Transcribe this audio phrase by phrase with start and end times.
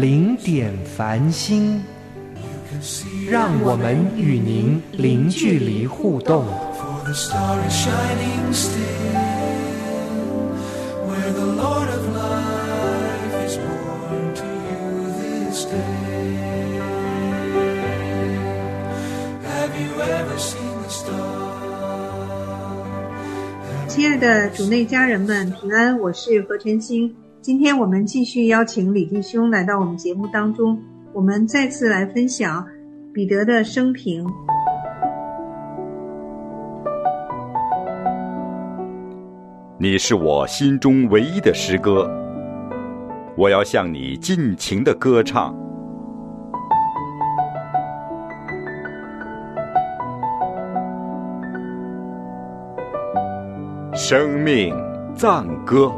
[0.00, 1.80] 零点繁星，
[3.30, 6.44] 让我们与您零距离互动。
[23.86, 25.96] 亲爱的主内家人们，平安！
[26.00, 27.14] 我是何晨星。
[27.44, 30.80] 今天我们继续邀请李弟兄来到我们节目当中，
[31.12, 32.64] 我们再次来分享
[33.12, 34.24] 彼得的生平。
[39.76, 42.10] 你是我心中唯一的诗歌，
[43.36, 45.54] 我要向你尽情的歌唱。
[53.92, 54.74] 生命
[55.14, 55.92] 赞歌。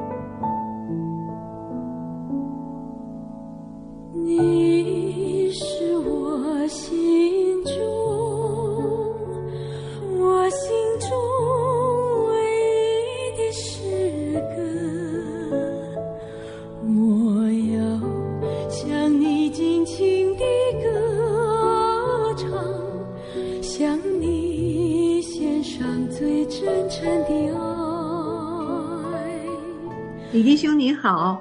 [30.36, 31.40] 李弟兄你好，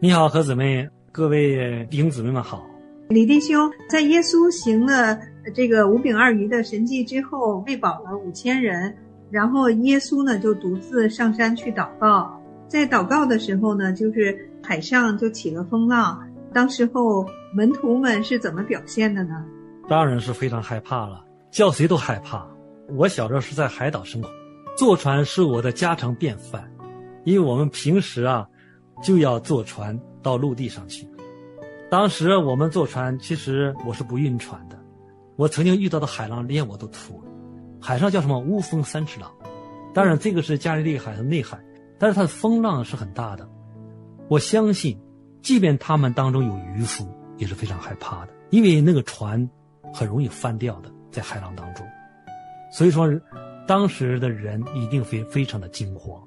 [0.00, 2.64] 你好，何姊妹，各位弟兄姊妹们好。
[3.10, 5.20] 李弟兄在耶稣行了
[5.54, 8.96] 这个五饼二鱼的神迹之后，喂饱了五千人，
[9.30, 12.40] 然后耶稣呢就独自上山去祷告。
[12.68, 16.18] 在祷告的时候呢，就是海上就起了风浪。
[16.54, 19.44] 当时候门徒们是怎么表现的呢？
[19.90, 22.48] 当然是非常害怕了，叫谁都害怕。
[22.96, 24.30] 我小时候是在海岛生活，
[24.74, 26.66] 坐船是我的家常便饭，
[27.26, 28.48] 因为我们平时啊
[29.02, 31.06] 就要坐船到陆地上去。
[31.90, 34.78] 当时我们坐船，其实我是不晕船的。
[35.34, 37.24] 我曾经遇到的海浪连我都吐了。
[37.80, 39.30] 海上叫什么乌风三尺浪，
[39.92, 41.60] 当然这个是加利利海和内海，
[41.98, 43.46] 但是它的风浪是很大的。
[44.28, 44.96] 我相信，
[45.42, 47.06] 即便他们当中有渔夫，
[47.38, 49.48] 也是非常害怕的，因为那个船
[49.92, 51.84] 很容易翻掉的，在海浪当中。
[52.72, 53.08] 所以说，
[53.66, 56.20] 当时的人一定非非常的惊慌。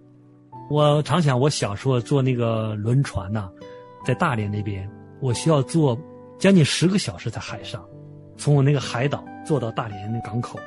[0.69, 3.49] 我常想，我小时候坐那个轮船呐、
[4.05, 4.87] 在大连那边，
[5.19, 5.99] 我需要坐
[6.37, 7.83] 将近十个小时在海上，
[8.37, 10.59] 从我那个海岛坐到大连那港口，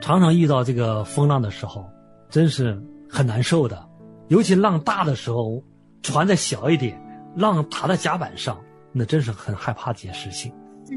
[0.00, 1.88] 常常遇到这个风浪的时候，
[2.28, 2.76] 真是
[3.08, 3.88] 很难受的。
[4.26, 5.62] 尤其浪大的时候，
[6.02, 7.00] 船再小一点，
[7.36, 8.58] 浪爬在甲板上，
[8.92, 10.52] 那真是很害怕这件事情。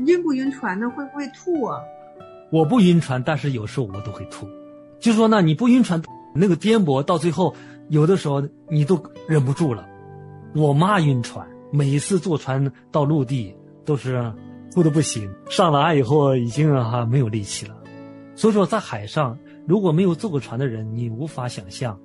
[0.08, 0.90] 晕不晕船呢？
[0.90, 1.80] 会不会吐啊？
[2.52, 4.48] 我不晕船，但是有时候我都会吐。
[5.00, 6.02] 就说呢，你不晕船，
[6.34, 7.56] 那个颠簸到最后，
[7.92, 8.98] 有的时候你都
[9.28, 9.86] 忍不住了。
[10.56, 13.54] 我妈晕船，每一次坐船到陆地
[13.84, 14.34] 都是
[14.74, 17.76] 吐的不行，上了岸以后已经啊没有力气了。
[18.34, 19.38] 所以说，在海上
[19.68, 22.00] 如果没有坐过船的人，你无法想象，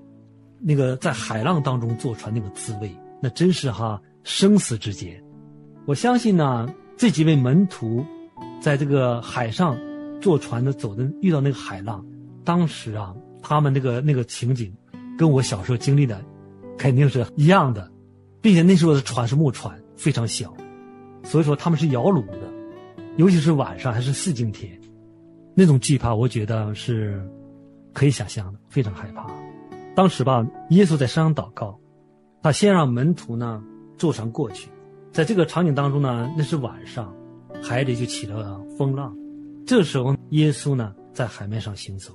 [0.60, 2.90] 那个在海浪当中坐船那个滋味，
[3.22, 5.22] 那真是哈生死之间。
[5.84, 8.04] 我相信呢，这几位门徒，
[8.60, 9.78] 在这个海上
[10.20, 12.04] 坐船的走的遇到那个海浪，
[12.44, 14.72] 当时啊，他们那个那个情景，
[15.16, 16.22] 跟我小时候经历的，
[16.76, 17.90] 肯定是一样的，
[18.40, 20.54] 并且那时候的船是木船，非常小，
[21.22, 22.50] 所以说他们是摇橹的，
[23.16, 24.78] 尤其是晚上还是四更天，
[25.54, 27.22] 那种惧怕，我觉得是
[27.92, 29.26] 可以想象的，非常害怕。
[29.94, 31.78] 当时吧，耶稣在山上祷告，
[32.42, 33.62] 他先让门徒呢
[33.96, 34.68] 坐船过去，
[35.10, 37.14] 在这个场景当中呢，那是晚上，
[37.62, 39.16] 海里就起了风浪，
[39.66, 42.12] 这时候耶稣呢在海面上行走，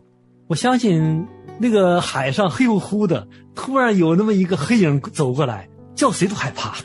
[0.52, 1.26] 我相信
[1.60, 3.26] 那个海上黑乎乎的，
[3.56, 6.76] 突然有那么一个黑影走过来，叫谁都害怕。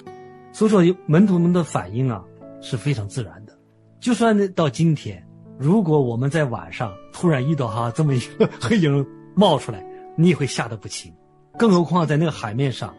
[0.53, 2.23] 所以说门徒们的反应啊
[2.63, 3.53] 是非常自然的，
[3.99, 5.21] 就算到今天，
[5.59, 9.05] 如果我们在晚上突然遇到哈这么一个 黑影
[9.35, 9.85] 冒出来，
[10.17, 11.13] 你也会吓得不轻，
[11.59, 12.95] 更何况在那个海面上，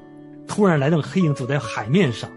[0.49, 2.29] 突然来那个黑影走在海面上，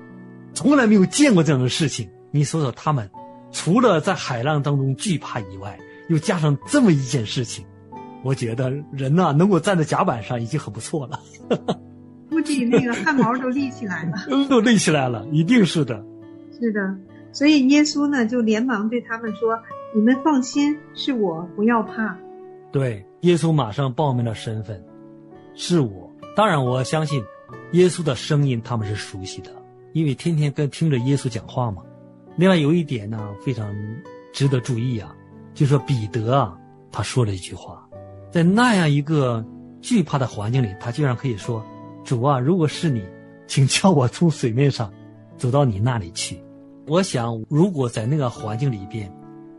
[0.54, 2.08] 从来没有见过这样的事情。
[2.30, 3.10] 你说说他们，
[3.50, 5.76] 除了在海浪当中惧怕以外，
[6.08, 7.66] 又加上这么一件事情，
[8.22, 11.19] 我觉得人呐、能够站在甲板上已经很不错了，
[12.28, 14.17] 估计那个汗毛都立起来了。
[14.49, 16.05] 都立起来了，一定是的。
[16.58, 16.81] 是的，
[17.32, 19.58] 所以耶稣呢就连忙对他们说
[19.94, 22.17] ：“你们放心，是我，不要怕。”
[22.70, 24.82] 对，耶稣马上报名了身份，
[25.55, 26.11] 是我。
[26.37, 27.23] 当然，我相信
[27.73, 29.50] 耶稣的声音他们是熟悉的，
[29.93, 31.82] 因为天天跟听着耶稣讲话嘛。
[32.37, 33.75] 另外有一点呢，非常
[34.32, 35.14] 值得注意啊，
[35.52, 36.56] 就说彼得啊，
[36.93, 37.88] 他说了一句话，
[38.30, 39.44] 在那样一个
[39.80, 41.64] 惧怕的环境里，他居然可以说
[42.04, 43.02] ：“主啊，如果是你，
[43.46, 44.92] 请叫我从水面上
[45.36, 46.38] 走到你那里去。”
[46.86, 49.10] 我想，如果在那个环境里边，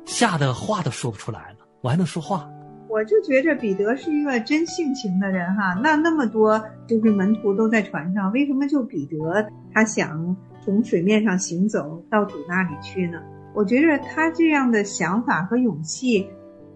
[0.06, 2.50] 吓得话都说不出来了，我还能说话？
[2.90, 5.74] 我就觉着彼得是一个真性情的人哈。
[5.82, 13.18] 那那么多就是门徒都在船上，为什么就彼得他想从水面上行走到主那里去呢？
[13.54, 16.28] 我觉着他这样的想法和勇气，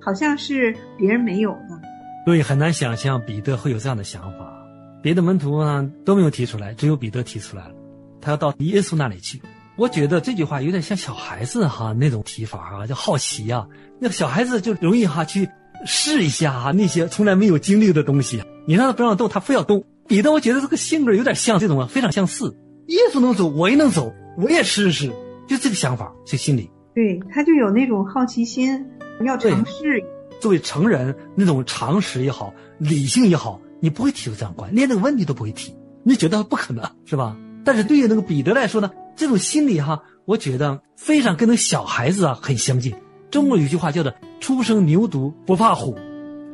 [0.06, 1.82] 好像是别人没有的。
[2.26, 4.54] 对，很难想象彼得会有这样的想法。
[5.02, 7.74] 别的门徒呢都没有提出来，只有彼得提出来了，
[8.22, 9.42] 他要到耶稣那里去。
[9.76, 13.68] 我觉得这句话有点像小孩子哈那种提法啊，就好奇啊。
[14.00, 15.50] 那个小孩子就容易哈去。
[15.86, 19.84] 试一下哈，那些从来没有经历的东西，你让他不让动，他非要动。
[20.08, 22.58] 彼得，我觉得这个性格有点像这种啊，非常相似。
[22.88, 25.12] 耶稣能走，我也能走，我也试试，
[25.48, 26.72] 就这个想法，这心里。
[26.96, 28.84] 对他就有那种好奇心，
[29.24, 30.04] 要尝试。
[30.42, 35.74] 作为成人，那种常识也好，理性也好，你不会提出这样观，连这个问题都不会提，
[36.04, 37.38] 你觉得不可能是吧？
[37.64, 42.94] 但是对于那个彼得来说呢，这种心理哈，我觉得非常跟那小孩子啊很相近。
[43.32, 45.98] 中国有句话叫做“初生牛犊不怕虎”，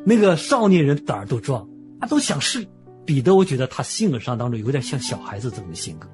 [0.06, 1.68] 那个少年人胆儿都壮，
[2.00, 2.66] 他都想试。
[3.04, 6.08] 彼得，我觉得他性格上当中有点像小孩子这种性格，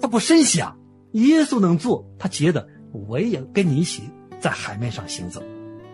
[0.00, 0.78] 他不深想
[1.12, 4.04] 耶稣能做，他觉得我也跟你一起
[4.40, 5.42] 在海面上行走。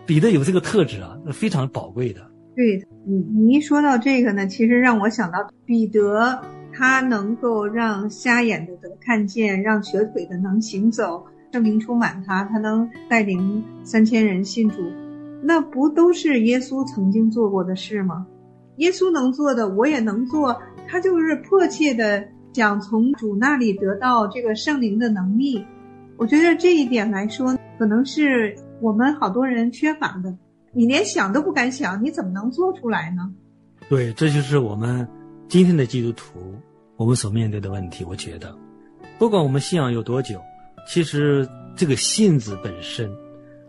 [0.05, 2.21] 彼得有这个特质啊，那非常宝贵的。
[2.55, 6.39] 对你，你一说到这个呢，其实让我想到彼得，
[6.71, 11.25] 他能够让瞎眼的得看见，让瘸腿的能行走。
[11.51, 14.77] 圣灵充满他，他能带领三千人信主，
[15.41, 18.27] 那不都是耶稣曾经做过的事吗？
[18.77, 20.55] 耶稣能做的，我也能做。
[20.87, 22.23] 他就是迫切的
[22.53, 25.65] 想从主那里得到这个圣灵的能力。
[26.17, 30.35] 我觉得这一点来说，可能是我们好多人缺乏的。
[30.73, 33.31] 你连想都不敢想，你怎么能做出来呢？
[33.89, 35.07] 对，这就是我们
[35.47, 36.55] 今天的基督徒，
[36.97, 38.03] 我们所面对的问题。
[38.03, 38.53] 我觉得，
[39.17, 40.41] 不管我们信仰有多久。
[40.87, 43.09] 其实这个信字本身，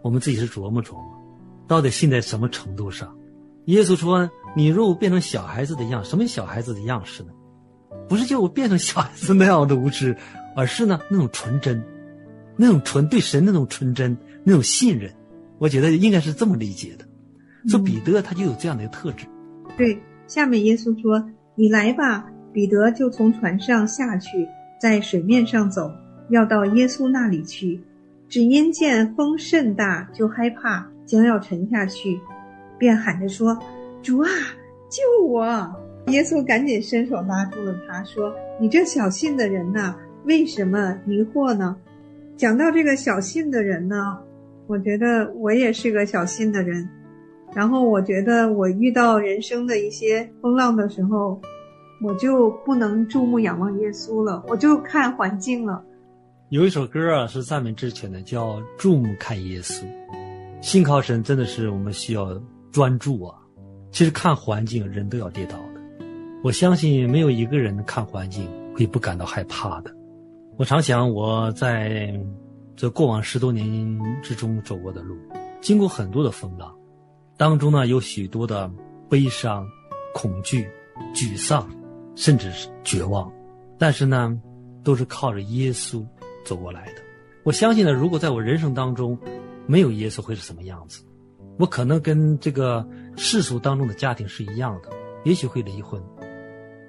[0.03, 1.05] 我们自己是琢磨琢磨，
[1.67, 3.17] 到底信在什么程度上？
[3.67, 7.31] 耶稣说：“你若变成小孩子的样，什么小孩子的样式呢？
[8.09, 10.17] 不是叫我变成小孩子那样的无知，
[10.55, 11.83] 而是呢那种纯真，
[12.57, 15.11] 那种纯对神那种纯真，那种信任。
[15.59, 17.05] 我觉得应该是这么理解的。
[17.69, 19.27] 说彼得他就有这样的一个特质。
[19.77, 19.99] 对，
[20.29, 24.49] 下面耶稣说：“你来吧。”彼得就从船上下去，
[24.81, 25.91] 在水面上走。
[26.31, 27.81] 要到耶稣那里去，
[28.29, 32.19] 只因见风甚大，就害怕，将要沉下去，
[32.79, 33.59] 便喊着说
[34.03, 34.29] ：“主啊，
[34.89, 35.45] 救我！”
[36.09, 39.95] 耶稣赶紧伸手拉住了他，说：“你这小信的人呐，
[40.25, 41.77] 为什么疑惑呢？”
[42.39, 44.19] 讲到这个小信的人呢，
[44.67, 46.89] 我觉得我也是个小心的人。
[47.55, 51.41] 然后我觉得我遇到人生的一些风浪的时候，
[52.03, 55.83] 我就不能注目仰望耶稣了，我就看环境了。
[56.51, 59.83] 有一首歌啊，是赞美之泉的，叫《注目看耶稣》。
[60.61, 63.35] 信靠神真的是我们需要专注啊。
[63.91, 65.81] 其实看环境，人都要跌倒的。
[66.43, 68.47] 我相信没有一个人看环境
[68.77, 69.91] 会不感到害怕的。
[70.59, 72.13] 我常想我在
[72.77, 75.17] 这过往十多年之中走过的路，
[75.61, 76.73] 经过很多的风浪，
[77.37, 78.71] 当中呢有许多的
[79.09, 79.67] 悲伤、
[80.15, 80.69] 恐惧、
[81.15, 81.69] 沮丧，
[82.15, 83.33] 甚至是绝望。
[83.79, 84.39] 但是呢，
[84.85, 86.07] 都是靠着耶稣。
[86.45, 87.03] 走过来的，
[87.43, 87.93] 我相信呢。
[87.93, 89.19] 如果在我人生当中
[89.67, 91.03] 没有耶稣，会是什么样子？
[91.59, 94.89] 我可能跟这个世俗当中的家庭是一样的，
[95.25, 96.01] 也许会离婚，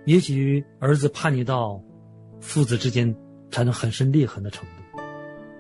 [0.06, 1.82] 也许儿子叛逆到
[2.40, 3.12] 父子之间
[3.50, 4.84] 产生很深裂痕的程度。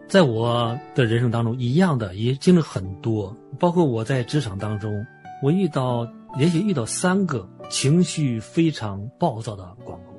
[0.07, 5.05] 在我的人生当中，一样的也经历很多，包括我在职场当中，
[5.43, 10.15] 我遇到连续遇到三个情绪非常暴躁的广工，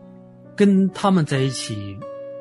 [0.55, 1.99] 跟他们在一起。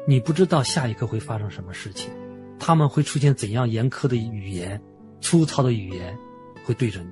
[0.09, 2.09] 你不知道下一刻会发生什么事情，
[2.57, 4.81] 他们会出现怎样严苛的语言、
[5.19, 6.17] 粗糙的语言，
[6.65, 7.09] 会对着你，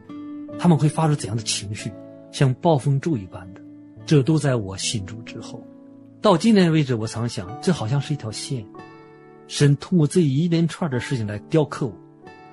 [0.57, 1.91] 他们会发出怎样的情绪，
[2.31, 3.59] 像暴风骤一般的，
[4.05, 5.61] 这都在我信主之后。
[6.21, 8.65] 到今天为止，我常想，这好像是一条线，
[9.47, 11.93] 神通过这一连串的事情来雕刻我，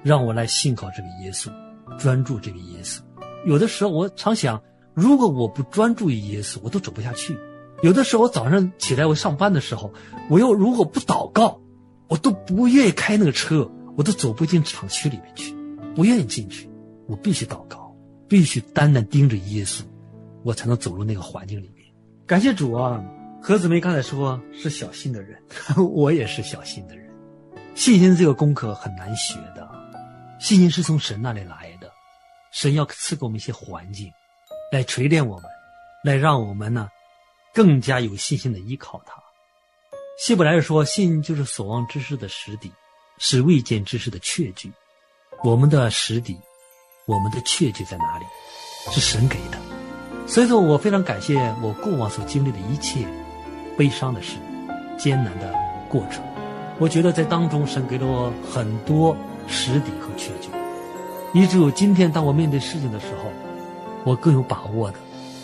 [0.02, 1.50] 让我来信靠这个耶稣，
[1.99, 3.00] 专注这个耶稣。
[3.44, 4.62] 有的时候我常想，
[4.94, 7.37] 如果我不专注于耶稣，我都走不下去。
[7.82, 9.92] 有的时候，我早上起来我上班的时候，
[10.30, 11.61] 我又如果不祷告，
[12.08, 15.52] 我都不愿意开那个车，我都走不进厂区里面去，
[15.94, 16.70] 不愿意进去。
[17.08, 17.92] 我必须祷告，
[18.28, 19.82] 必须单单盯着耶稣，
[20.44, 21.84] 我才能走入那个环境里面。
[22.25, 23.02] 感谢主啊！
[23.44, 25.37] 何子梅刚才说是小心的人，
[25.92, 27.11] 我也是小心的人。
[27.75, 29.68] 信心这个功课很难学的，
[30.38, 31.90] 信心是从神那里来的，
[32.52, 34.08] 神要赐给我们一些环境，
[34.70, 35.50] 来锤炼我们，
[36.04, 36.88] 来让我们呢
[37.52, 39.20] 更加有信心的依靠他。
[40.25, 42.70] 希伯来说，信就是所望之事的实底，
[43.18, 44.72] 是未见之事的确据。
[45.42, 46.38] 我们的实底。
[47.06, 48.25] 我们的确据在哪里？
[48.92, 49.58] 是神给的，
[50.28, 53.04] 所以说我非常感谢我过往所经历的一切
[53.76, 54.37] 悲伤的事、
[54.99, 55.52] 艰难的
[55.88, 56.23] 过程。
[56.79, 60.49] 我觉得在当中，神给了我很多实底和确据，
[61.33, 63.31] 以至于今天当我面对事情的时候，
[64.05, 64.99] 我更有把握的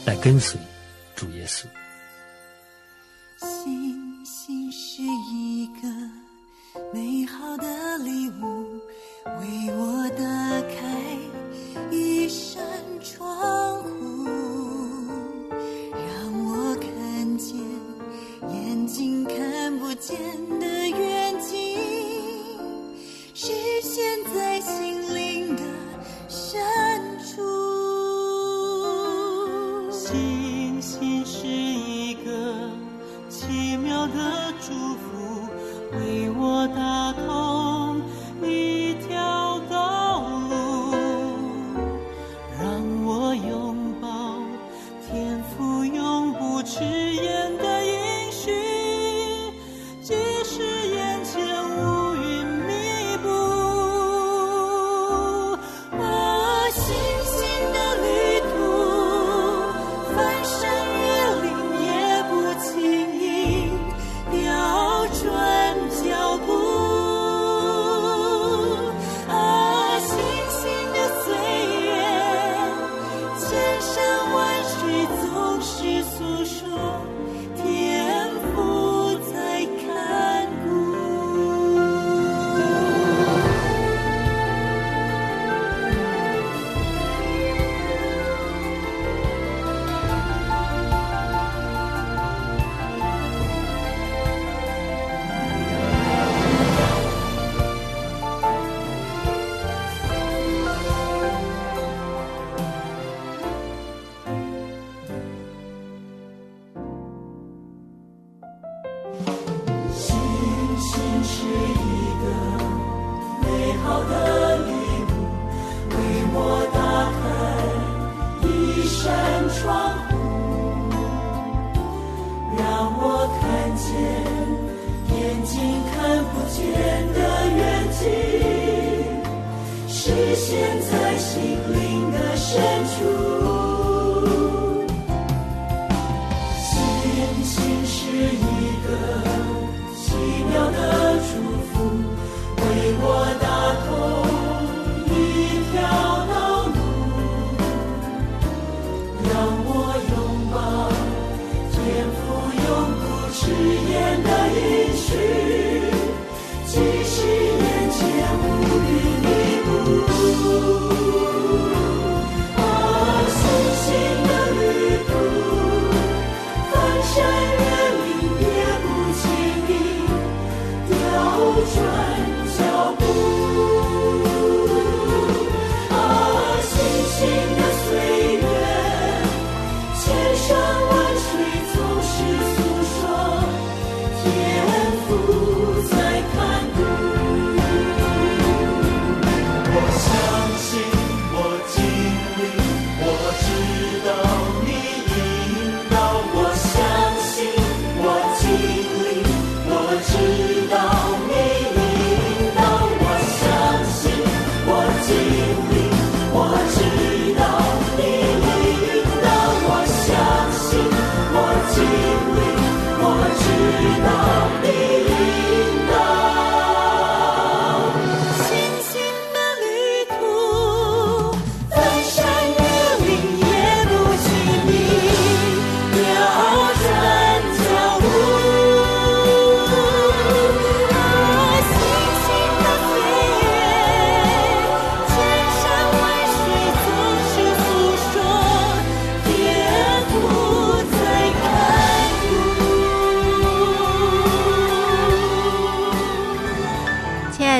[0.04, 0.58] 来跟随
[1.14, 1.66] 主耶稣。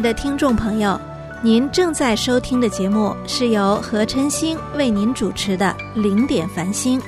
[0.09, 0.99] 的听众朋友，
[1.43, 6.99] 您正在收听的节目是由何晨星为您主持的《零点繁星》。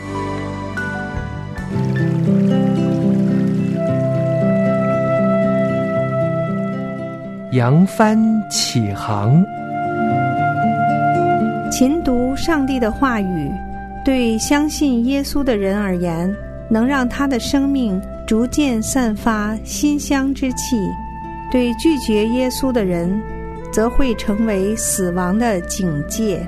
[7.53, 8.19] 扬帆
[8.51, 9.43] 起航，
[11.73, 13.51] 勤读上帝的话语，
[14.05, 16.31] 对相信耶稣的人而言，
[16.69, 20.77] 能让他的生命逐渐散发馨香之气；
[21.51, 23.21] 对拒绝耶稣的人，
[23.73, 26.47] 则会成为死亡的警戒。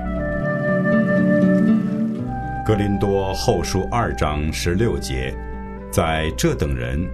[2.65, 5.35] 格林多后书二章十六节，
[5.91, 7.05] 在这等人，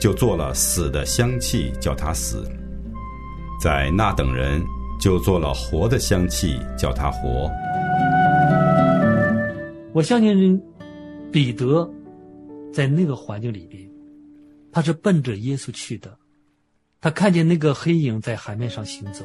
[0.00, 2.38] 就做了死的香气，叫他死；
[3.62, 4.60] 在那等人，
[5.00, 7.48] 就做了活的香气，叫他活。
[9.92, 10.60] 我相信
[11.30, 11.88] 彼得
[12.72, 13.88] 在那个环境里边，
[14.72, 16.10] 他是奔着耶稣去的。
[17.00, 19.24] 他看见那个黑影在海面上行走，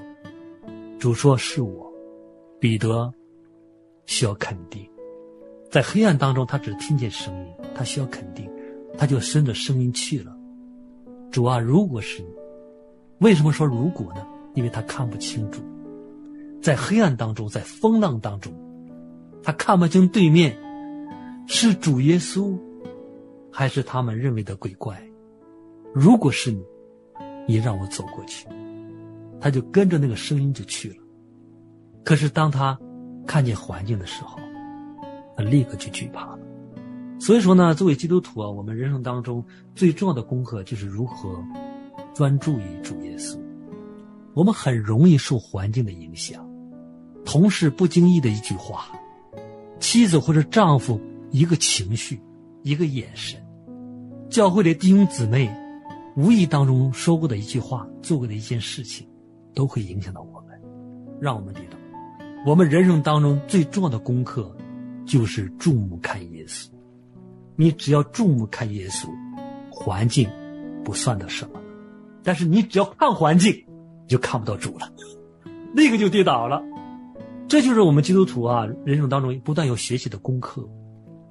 [1.00, 1.92] 主说是我，
[2.60, 3.12] 彼得
[4.06, 4.88] 需要肯定。
[5.70, 8.50] 在黑暗当中，他只听见声音，他需要肯定，
[8.98, 10.38] 他就顺着声音去了。
[11.32, 12.30] 主啊，如果是你，
[13.20, 14.28] 为什么说如果呢？
[14.54, 15.64] 因为他看不清楚，
[16.62, 18.54] 在黑暗当中，在风浪当中，
[19.42, 20.58] 他看不清对面
[21.48, 22.60] 是主耶稣，
[23.50, 25.02] 还是他们认为的鬼怪。
[25.94, 26.62] 如果是你，
[27.48, 28.48] 你让我走过去，
[29.40, 30.96] 他就跟着那个声音就去了。
[32.04, 32.78] 可是当他
[33.28, 34.40] 看见环境的时候，
[35.36, 36.40] 他立刻就惧怕了。
[37.20, 39.46] 所以说呢，作为基督徒啊，我们人生当中
[39.76, 41.44] 最重要的功课就是如何
[42.14, 43.40] 专注于主耶稣。
[44.34, 46.44] 我们很容易受环境的影响，
[47.26, 48.92] 同事不经意的一句话，
[49.80, 52.20] 妻子或者丈夫一个情绪，
[52.64, 53.40] 一个眼神，
[54.30, 55.48] 教会的弟兄姊妹
[56.16, 59.08] 无意当中说过的一句话，做过的一件事情，
[59.54, 60.60] 都会影响到我们，
[61.20, 61.78] 让我们跌倒，
[62.46, 64.56] 我们人生当中最重要的功课。
[65.04, 66.70] 就是注目看耶稣，
[67.56, 69.10] 你只要注目看耶稣，
[69.70, 70.30] 环境
[70.86, 71.60] 不算得什么，
[72.24, 73.52] 但是你只要看环境，
[74.08, 74.90] 就看不到主了，
[75.74, 76.62] 那个就跌倒了。
[77.48, 80.66] 这就是我们基督徒啊，人生当中不断要学习的功课。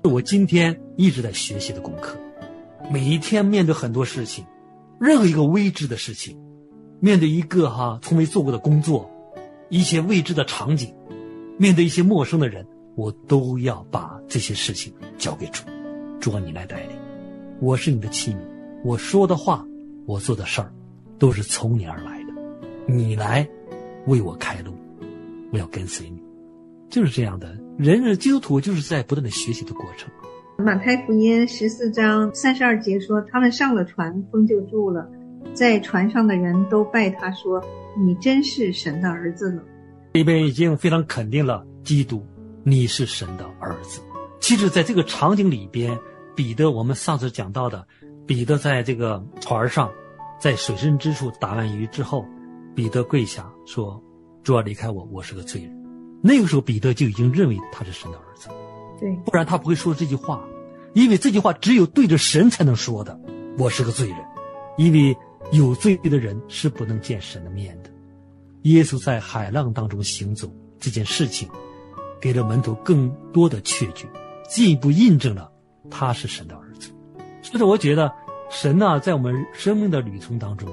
[0.02, 2.18] 我今天一直在学习的功课，
[2.90, 4.44] 每一天面对很多事情，
[5.00, 6.36] 任何一个未知的事情，
[7.00, 9.10] 面对一个哈从未做过的工作，
[9.70, 10.94] 一些未知的场景，
[11.58, 12.66] 面对一些陌生的人。
[12.96, 15.62] 我都要把这些事情交给主，
[16.20, 16.98] 主啊，你来带领。
[17.58, 18.36] 我是你的器皿，
[18.84, 19.64] 我说的话，
[20.06, 20.70] 我做的事儿，
[21.18, 22.34] 都是从你而来的。
[22.86, 23.48] 你来
[24.06, 24.74] 为我开路，
[25.50, 26.20] 我要跟随你，
[26.90, 27.56] 就是这样的。
[27.78, 30.10] 人人基督徒就是在不断的学习的过程。
[30.60, 35.10] 马太福音十四章三十二节说，他们上了船，风就住了，
[35.54, 37.62] 在船上的人都拜他说
[37.98, 39.62] ：“你真是神的儿子了。”
[40.12, 42.22] 这边已经非常肯定了基督。
[42.62, 44.02] 你是神的儿子。
[44.38, 45.98] 其实，在这个场景里边，
[46.36, 47.86] 彼得，我们上次讲到的，
[48.26, 49.90] 彼得在这个船上，
[50.38, 52.26] 在水深之处打完鱼之后，
[52.74, 54.02] 彼得跪下说
[54.44, 55.74] ：“主要离开我，我是个罪人。”
[56.22, 58.50] 那个时候，彼得就已经认为他是神的儿子，
[59.00, 60.46] 对，不然他不会说这句话，
[60.94, 63.18] 因为这句话只有对着神才能说的。
[63.58, 64.18] 我是个罪人，
[64.76, 65.16] 因为
[65.52, 67.90] 有罪的人是不能见神的面的。
[68.62, 71.48] 耶稣在海浪当中行走这件事情。
[72.20, 74.06] 给了门徒更多的确据，
[74.46, 75.50] 进一步印证了
[75.90, 76.90] 他是神的儿子。
[77.40, 78.12] 所以，我觉得
[78.50, 80.68] 神呢，在我们生命的旅程当中，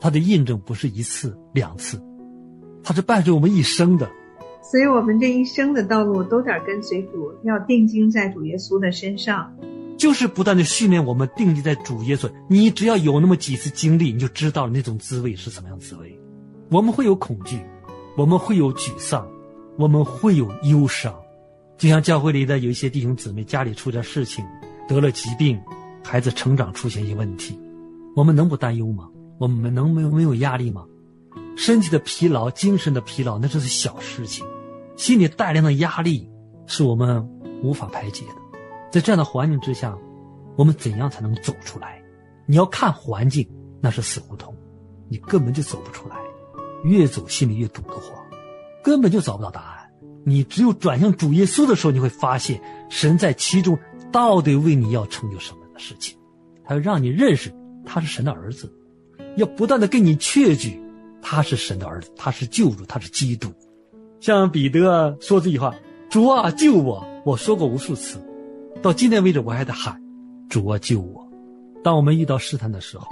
[0.00, 2.02] 他的印证不是一次两次，
[2.82, 4.10] 他是伴随我们一生的。
[4.62, 9.52] 所以我们这一生的道路都得跟随主，要定睛在主耶稣的身上，
[9.98, 12.30] 就是不断的训练我们定睛在主耶稣。
[12.48, 16.18] 你只要有那么几次经历，你就知道那种滋味是什么样滋味。
[16.70, 17.58] 我们会有恐惧，
[18.16, 19.28] 我们会有沮丧。
[19.78, 21.14] 我们会有忧伤，
[21.78, 24.44] 就像教会里的有一些弟兄姊妹家里出点事情，
[24.86, 25.58] 得了疾病，
[26.04, 27.58] 孩子成长出现一些问题，
[28.14, 29.08] 我们能不担忧吗？
[29.38, 30.84] 我们能没有没有压力吗？
[31.56, 34.44] 身体的疲劳、精神的疲劳，那只是小事情，
[34.96, 36.28] 心里大量的压力
[36.66, 37.22] 是我们
[37.62, 38.32] 无法排解的。
[38.90, 39.96] 在这样的环境之下，
[40.56, 42.02] 我们怎样才能走出来？
[42.46, 43.48] 你要看环境，
[43.80, 44.54] 那是死胡同，
[45.08, 46.16] 你根本就走不出来，
[46.84, 48.18] 越走心里越堵得慌。
[48.82, 49.90] 根本就找不到答案。
[50.24, 53.78] 你只有转向主耶稣的时候，你会发现神在其中
[54.10, 56.18] 到底为你要成就什么样的事情。
[56.64, 57.52] 他要让你认识
[57.84, 58.72] 他是神的儿子，
[59.36, 60.80] 要不断的跟你确据
[61.22, 63.48] 他是神的儿子，他是救主，他是基督。
[64.20, 65.74] 像彼得说这句话
[66.10, 68.18] ：“主啊，救我！”我说过无数次，
[68.82, 69.98] 到今天为止我还在喊
[70.50, 71.26] ：“主啊，救我！”
[71.82, 73.06] 当我们遇到试探的时候，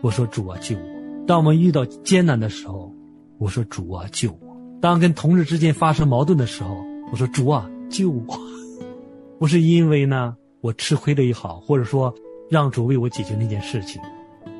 [0.00, 0.82] 我说：“主啊，救我！”
[1.26, 2.92] 当我们遇到艰难的时候，
[3.38, 6.76] 我说主啊救我；当跟同事之间发生矛盾的时候，
[7.10, 8.38] 我说主啊救我。
[9.38, 12.14] 不是因为呢我吃亏了也好，或者说
[12.48, 14.00] 让主为我解决那件事情，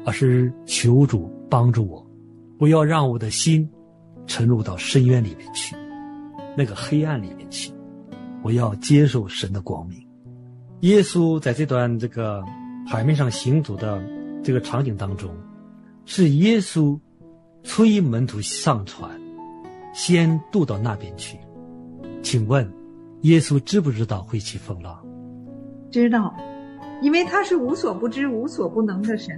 [0.04, 2.05] 而是求主帮助我，
[2.58, 3.68] 不要让我的心
[4.26, 5.76] 沉入到深渊里面去，
[6.56, 7.72] 那个黑暗里面去。
[8.42, 10.06] 我要接受神的光明。
[10.80, 12.44] 耶稣在这段这个
[12.86, 14.00] 海面上行走的
[14.42, 15.30] 这个场景当中，
[16.04, 16.98] 是耶稣
[17.64, 19.10] 催门徒上船，
[19.92, 21.38] 先渡到那边去。
[22.22, 22.70] 请问，
[23.22, 25.04] 耶稣知不知道会起风浪？
[25.90, 26.34] 知道，
[27.02, 29.36] 因为他是无所不知、无所不能的神。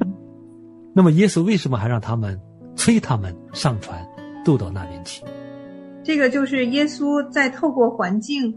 [0.92, 2.38] 那么，耶稣为什么还让他们
[2.78, 4.02] 催他们上船
[4.42, 5.22] 渡到那边去？
[6.02, 8.54] 这个就是耶稣在透过环境。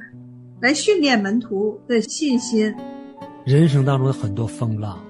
[0.61, 2.71] 来训练门徒的信心。
[3.43, 5.03] 人生当中的很多风浪，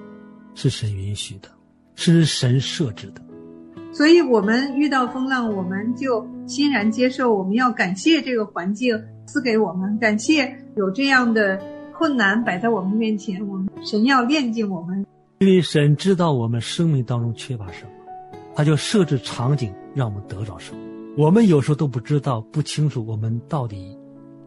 [0.55, 1.49] 是神允许的，
[1.95, 3.21] 是神设置的。
[3.91, 7.35] 所以，我们遇到风浪，我们就欣然接受。
[7.35, 11.61] 我们要感谢这个环境赐给我们，感谢有这样的
[11.93, 13.45] 困难摆在我们面前。
[13.45, 15.05] 我们神要炼净我们，
[15.39, 17.91] 因为神知道我们生命当中缺乏什么，
[18.55, 20.79] 他就设置场景让我们得着什么。
[21.17, 23.97] 我们有时候都不知道、不清楚我们到底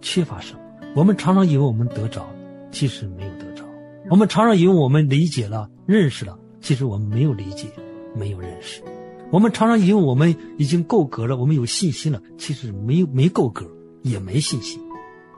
[0.01, 0.61] 缺乏什么。
[0.95, 2.25] 我们常常以为我们得着，
[2.71, 3.65] 其实没有得着；
[4.11, 7.69] 我们常常以为我们理解了、认识了，其实我们没有理解，
[8.15, 8.81] 没有认识；
[9.31, 13.67] 我们常常以为我们已经够格了，我们有信心了，其实没有没够格，
[14.03, 14.81] 也没信心。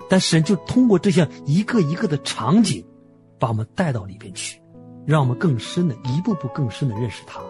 [0.08, 2.84] 但神就通过这些一个一个的场景，
[3.38, 4.60] 把我们带到里边去，
[5.04, 7.40] 让我们更深的一步步更深的认识他。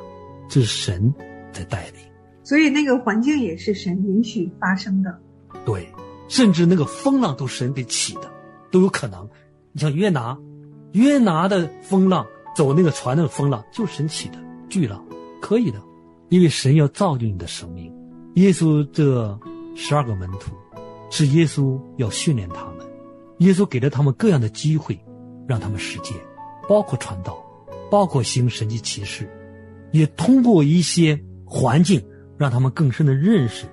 [0.48, 1.12] 这是神
[1.52, 2.00] 在带领，
[2.42, 5.18] 所以那个环境也是神允许发生的。
[5.64, 5.87] 对。
[6.28, 8.22] 甚至那个风浪都是神给起的，
[8.72, 9.30] 都有可能。
[9.70, 10.37] 你像约拿，
[10.90, 15.06] 约拿的风浪走那个船的风浪就是神起的巨浪，
[15.40, 15.80] 可以的，
[16.28, 17.94] 因为神要造就你的生命。
[18.35, 19.38] 耶稣这
[19.76, 20.50] 十二个门徒，
[21.11, 22.85] 是耶稣要训练他们，
[23.38, 24.98] 耶稣给了他们各样的机会，
[25.46, 26.16] 让他们实践，
[26.68, 27.40] 包括传道，
[27.88, 29.30] 包括行神迹奇事，
[29.92, 32.03] 也通过一些环境
[32.37, 33.66] 让他们更深的认识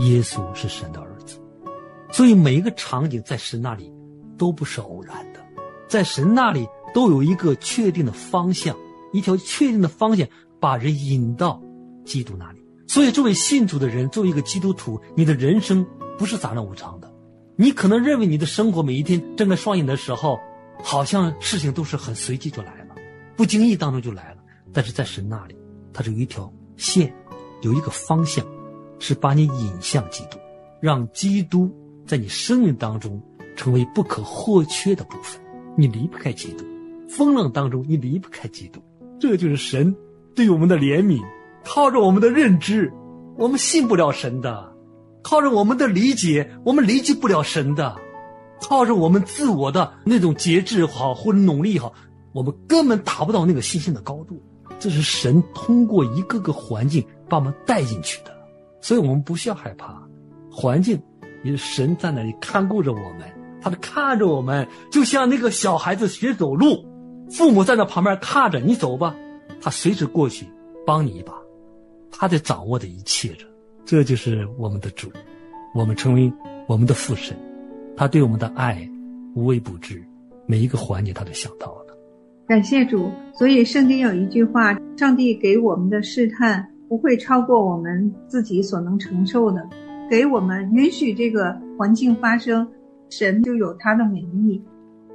[0.00, 1.40] 耶稣是神的儿子。
[2.10, 3.92] 所以每一个场景在神那里
[4.38, 5.40] 都不是偶然的，
[5.88, 8.76] 在神那里都有一个确定的方向，
[9.12, 10.26] 一条确定的方向
[10.60, 11.60] 把人引到
[12.04, 12.58] 基督那里。
[12.86, 15.84] 所以，作为信主的人，作为一个基督徒，你的人生
[16.18, 17.12] 不是杂乱无章的。
[17.56, 20.38] 你可能认为你的生活每一天睁开双眼的时候，
[20.82, 22.94] 好像事情都是很随机就来了，
[23.36, 24.33] 不经意当中就来了。
[24.74, 25.56] 但是在神那里，
[25.92, 27.10] 它是有一条线，
[27.62, 28.44] 有一个方向，
[28.98, 30.38] 是把你引向基督，
[30.82, 31.74] 让基督。
[32.06, 33.18] 在你生命当中
[33.56, 35.40] 成为不可或缺的部分，
[35.74, 36.62] 你离不开基督。
[37.08, 38.78] 风浪当中你离不开基督，
[39.18, 39.96] 这就是神
[40.34, 41.24] 对我们的怜悯。
[41.64, 42.92] 靠着我们的认知，
[43.38, 44.70] 我们信不了神的；
[45.22, 47.96] 靠着我们的理解，我们理解不了神的；
[48.60, 51.90] 靠着我们自我的那种节制好或者努力好，
[52.34, 54.42] 我们根本达不到那个信心的高度。
[54.84, 58.36] 这是神通过一个个环境把我们带进去的，
[58.82, 59.98] 所以我们不需要害怕
[60.52, 61.00] 环境。
[61.42, 63.20] 是神在那里看顾着我们，
[63.62, 66.84] 他在看着我们，就像那个小孩子学走路，
[67.30, 69.16] 父母在那旁边看着你走吧，
[69.58, 70.46] 他随时过去
[70.86, 71.32] 帮你一把，
[72.10, 73.46] 他在掌握着一切着。
[73.86, 75.10] 这就是我们的主，
[75.74, 76.30] 我们成为
[76.66, 77.34] 我们的父神，
[77.96, 78.86] 他对我们的爱
[79.34, 80.04] 无微不至，
[80.44, 81.83] 每一个环节他都想到了。
[82.46, 89.66] 感谢主，所以圣经有一句话：上帝给我们的试探不会超过我们自己所能承受的。
[90.10, 92.68] 给我们允许这个环境发生，
[93.08, 94.60] 神就有他的美意。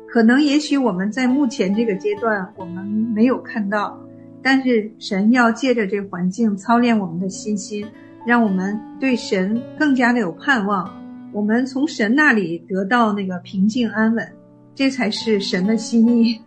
[0.08, 3.96] 可能也许我们在目前这个阶段我们没有看到，
[4.42, 7.86] 但是神要借着这环境操练我们的信心，
[8.26, 10.92] 让我们对神更加的有盼望。
[11.32, 14.28] 我们从神那里得到那个平静安稳，
[14.74, 16.42] 这才是神的心意。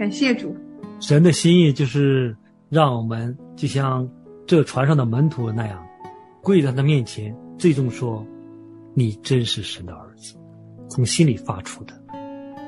[0.00, 0.56] 感谢主，
[0.98, 2.34] 神的心意就是
[2.70, 4.08] 让我们就像
[4.46, 5.78] 这船上的门徒那样，
[6.40, 7.36] 跪在他面前。
[7.58, 8.26] 最终说
[8.96, 10.38] ：“你真是神的儿子，
[10.88, 11.92] 从心里发出的，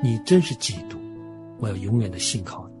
[0.03, 0.99] 你真是基督，
[1.57, 2.75] 我要永远的信靠你。”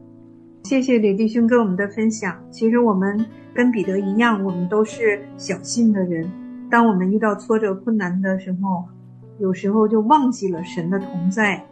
[0.69, 2.39] 谢谢李弟兄跟我们的分享。
[2.51, 6.29] 其实我们跟彼得一样，我们都是小信的人。
[6.69, 8.83] 当我们遇到挫折困难的时候，
[9.39, 11.65] 有时候就忘记了神的同在。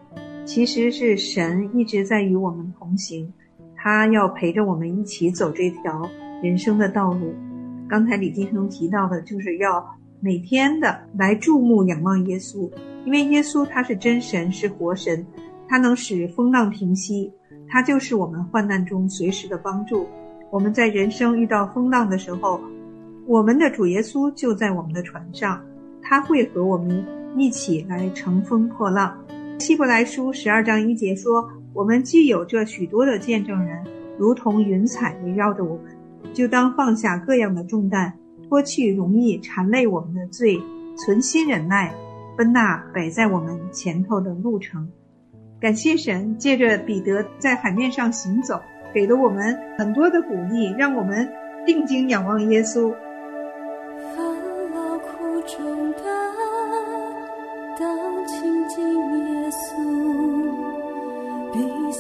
[0.46, 3.32] 其实是神一直在与我们同行，
[3.76, 6.10] 他要陪着我们一起走这条
[6.44, 7.34] 人生的道路。
[7.88, 9.84] 刚才李金生提到的，就是要。
[10.24, 12.70] 每天的来注目仰望耶稣，
[13.06, 15.26] 因为耶稣他是真神，是活神，
[15.68, 17.34] 他能使风浪平息，
[17.68, 20.06] 他就是我们患难中随时的帮助。
[20.52, 22.62] 我们在人生遇到风浪的时候，
[23.26, 25.60] 我们的主耶稣就在我们的船上，
[26.04, 27.04] 他会和我们
[27.36, 29.18] 一起来乘风破浪。
[29.62, 33.86] 希伯来书十二章一节说：“我们既有这许多的见证人，
[34.18, 35.96] 如同云彩围绕着我们，
[36.34, 38.12] 就当放下各样的重担，
[38.50, 40.60] 脱去容易缠累我们的罪，
[40.98, 41.94] 存心忍耐，
[42.36, 44.90] 奔那摆在我们前头的路程。”
[45.62, 48.60] 感谢神，借着彼得在海面上行走，
[48.96, 51.32] 给了我们很多的鼓励，让我们
[51.68, 52.92] 定睛仰望耶稣。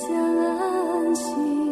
[0.01, 1.70] 下安心。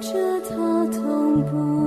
[0.00, 1.77] 着他同步。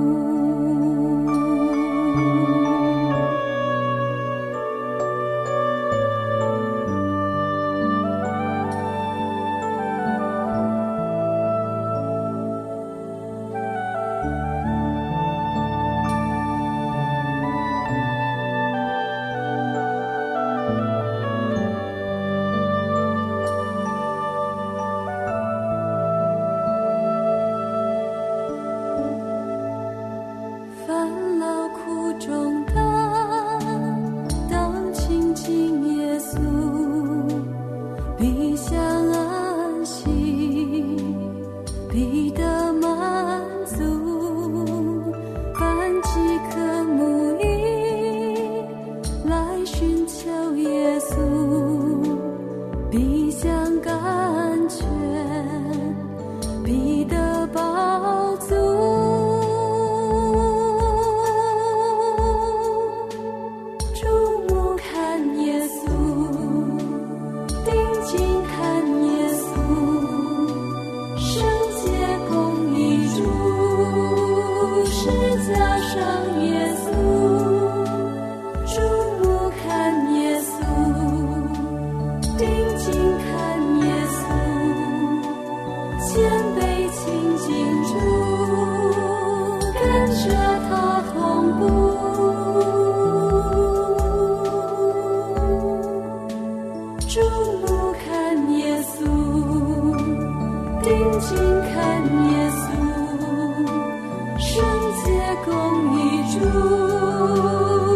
[104.38, 104.62] 圣
[105.04, 105.10] 洁
[105.44, 105.50] 公
[105.94, 105.98] 义
[106.32, 106.38] 主，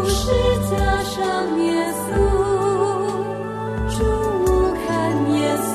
[0.08, 0.14] 十
[0.70, 1.16] 架上
[1.58, 2.06] 耶稣。
[3.88, 3.98] 注
[4.44, 4.46] 目
[4.86, 4.86] 看
[5.32, 5.74] 耶稣，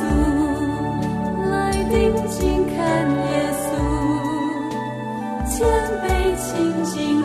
[1.49, 1.51] 来
[1.85, 1.91] 定
[2.27, 2.77] 睛看
[3.09, 3.25] 耶
[3.61, 3.69] 稣，
[5.49, 5.49] 谦
[6.01, 6.05] 卑
[6.37, 6.49] 亲
[6.85, 7.20] 近